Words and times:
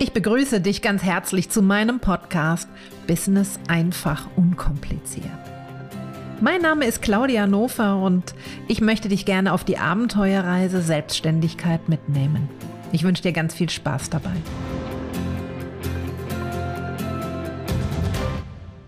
Ich 0.00 0.12
begrüße 0.12 0.60
dich 0.60 0.80
ganz 0.80 1.02
herzlich 1.02 1.50
zu 1.50 1.60
meinem 1.60 1.98
Podcast 1.98 2.68
Business 3.08 3.58
einfach 3.66 4.28
unkompliziert. 4.36 5.26
Mein 6.40 6.62
Name 6.62 6.84
ist 6.84 7.02
Claudia 7.02 7.48
Nofer 7.48 7.96
und 8.00 8.32
ich 8.68 8.80
möchte 8.80 9.08
dich 9.08 9.24
gerne 9.24 9.52
auf 9.52 9.64
die 9.64 9.76
Abenteuerreise 9.76 10.82
Selbstständigkeit 10.82 11.88
mitnehmen. 11.88 12.48
Ich 12.92 13.02
wünsche 13.02 13.24
dir 13.24 13.32
ganz 13.32 13.54
viel 13.54 13.68
Spaß 13.68 14.08
dabei. 14.10 14.36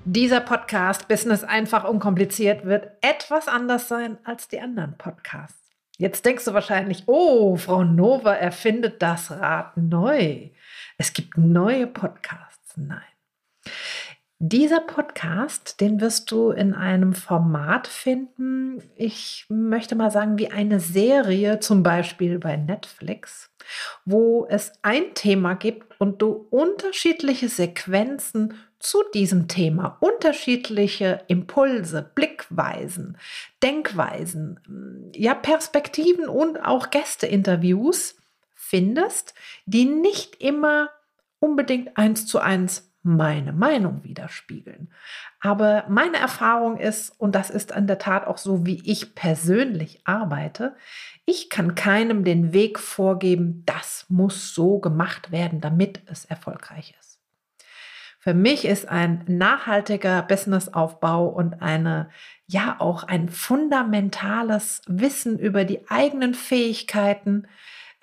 Dieser 0.05 0.41
Podcast 0.41 1.09
Business 1.09 1.43
einfach 1.43 1.83
unkompliziert 1.83 2.67
wird 2.67 2.89
etwas 3.01 3.49
anders 3.49 3.89
sein 3.89 4.17
als 4.23 4.47
die 4.47 4.61
anderen 4.61 4.97
Podcasts. 4.97 5.70
Jetzt 6.01 6.25
denkst 6.25 6.47
du 6.47 6.55
wahrscheinlich, 6.55 7.03
oh, 7.09 7.57
Frau 7.57 7.85
Nova 7.85 8.33
erfindet 8.33 9.03
das 9.03 9.31
Rad 9.33 9.77
neu. 9.77 10.49
Es 10.97 11.13
gibt 11.13 11.37
neue 11.37 11.87
Podcasts. 11.87 12.75
Nein. 12.75 13.03
Dieser 14.39 14.81
Podcast, 14.81 15.79
den 15.83 16.01
wirst 16.01 16.31
du 16.31 16.53
in 16.53 16.73
einem 16.73 17.13
Format 17.13 17.87
finden, 17.87 18.83
ich 18.97 19.45
möchte 19.51 19.95
mal 19.95 20.11
sagen, 20.11 20.39
wie 20.39 20.51
eine 20.51 20.81
Serie, 20.81 21.61
zum 21.61 21.83
Beispiel 21.83 22.39
bei 22.39 22.57
Netflix, 22.57 23.51
wo 24.07 24.47
es 24.49 24.73
ein 24.81 25.13
Thema 25.13 25.53
gibt 25.53 26.01
und 26.01 26.23
du 26.23 26.47
unterschiedliche 26.49 27.51
Sequenzen 27.51 28.55
zu 28.81 29.03
diesem 29.15 29.47
Thema, 29.47 29.99
unterschiedliche 30.01 31.23
Impulse, 31.29 32.11
Blickweisen, 32.15 33.19
Denkweisen, 33.63 35.13
ja, 35.15 35.35
Perspektiven 35.35 36.29
und 36.29 36.59
auch 36.59 36.91
Gästeinterviews 36.91 38.17
findest, 38.55 39.35
die 39.67 39.85
nicht 39.85 40.37
immer 40.37 40.91
unbedingt 41.41 41.97
eins 41.97 42.27
zu 42.27 42.39
eins 42.39 42.91
meine 43.03 43.53
Meinung 43.53 44.05
widerspiegeln. 44.05 44.93
Aber 45.41 45.85
meine 45.89 46.19
Erfahrung 46.19 46.77
ist, 46.77 47.19
und 47.19 47.35
das 47.35 47.49
ist 47.49 47.73
in 47.73 47.87
der 47.87 47.99
Tat 47.99 48.27
auch 48.27 48.39
so, 48.39 48.67
wie 48.67 48.83
ich 48.85 49.15
persönlich 49.15 50.01
arbeite, 50.05 50.77
ich 51.25 51.49
kann 51.49 51.75
keinem 51.75 52.25
den 52.25 52.53
Weg 52.53 52.79
vorgeben, 52.79 53.63
das 53.65 54.07
muss 54.09 54.55
so 54.55 54.79
gemacht 54.79 55.33
werden, 55.33 55.61
damit 55.61 56.03
es 56.07 56.25
erfolgreich 56.27 56.95
ist. 57.01 57.10
Für 58.23 58.35
mich 58.35 58.67
ist 58.67 58.87
ein 58.87 59.25
nachhaltiger 59.27 60.21
Businessaufbau 60.23 61.27
und 61.27 61.63
eine, 61.63 62.11
ja, 62.47 62.77
auch 62.79 63.05
ein 63.05 63.31
fundamentales 63.31 64.83
Wissen 64.87 65.39
über 65.39 65.65
die 65.65 65.89
eigenen 65.89 66.35
Fähigkeiten, 66.35 67.49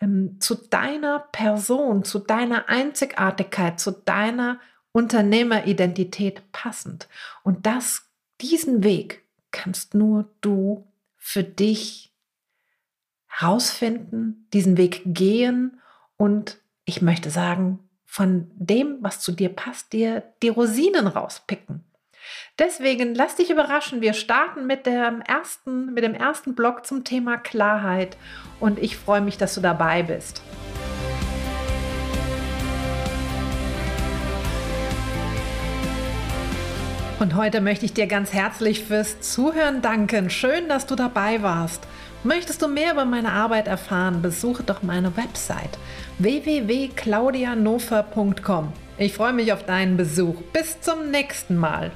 ähm, 0.01 0.37
zu 0.39 0.55
deiner 0.55 1.19
Person, 1.31 2.03
zu 2.03 2.17
deiner 2.17 2.67
Einzigartigkeit, 2.67 3.79
zu 3.79 3.91
deiner 3.91 4.59
Unternehmeridentität 4.91 6.51
passend. 6.51 7.07
Und 7.43 7.67
das, 7.67 8.09
diesen 8.41 8.83
Weg 8.83 9.23
kannst 9.51 9.93
nur 9.93 10.27
du 10.41 10.87
für 11.15 11.43
dich 11.43 12.11
herausfinden, 13.27 14.47
diesen 14.51 14.77
Weg 14.77 15.03
gehen 15.05 15.79
und 16.15 16.57
ich 16.85 17.03
möchte 17.03 17.29
sagen, 17.29 17.86
von 18.07 18.49
dem, 18.55 18.97
was 19.01 19.19
zu 19.19 19.33
dir 19.33 19.49
passt, 19.49 19.93
dir 19.93 20.23
die 20.41 20.49
Rosinen 20.49 21.05
rauspicken. 21.05 21.83
Deswegen 22.57 23.13
lass 23.13 23.35
dich 23.35 23.51
überraschen. 23.51 24.01
Wir 24.01 24.13
starten 24.13 24.65
mit 24.65 24.85
dem 24.85 25.21
ersten, 25.21 25.93
mit 25.93 26.03
dem 26.03 26.15
ersten 26.15 26.55
Blog 26.55 26.85
zum 26.85 27.03
Thema 27.03 27.37
Klarheit 27.37 28.17
und 28.59 28.79
ich 28.79 28.97
freue 28.97 29.21
mich, 29.21 29.37
dass 29.37 29.53
du 29.53 29.61
dabei 29.61 30.01
bist. 30.03 30.41
Und 37.19 37.35
heute 37.35 37.61
möchte 37.61 37.85
ich 37.85 37.93
dir 37.93 38.07
ganz 38.07 38.31
herzlich 38.31 38.83
fürs 38.83 39.21
Zuhören 39.21 39.81
danken. 39.81 40.29
Schön, 40.29 40.69
dass 40.69 40.85
du 40.85 40.95
dabei 40.95 41.41
warst. 41.41 41.83
Möchtest 42.23 42.61
du 42.61 42.67
mehr 42.67 42.93
über 42.93 43.05
meine 43.05 43.31
Arbeit 43.31 43.67
erfahren, 43.67 44.21
besuche 44.21 44.63
doch 44.63 44.83
meine 44.83 45.15
Website 45.17 45.77
www.claudianofer.com. 46.19 48.73
Ich 48.97 49.13
freue 49.13 49.33
mich 49.33 49.53
auf 49.53 49.63
deinen 49.63 49.97
Besuch. 49.97 50.41
Bis 50.53 50.81
zum 50.81 51.11
nächsten 51.11 51.57
Mal. 51.57 51.91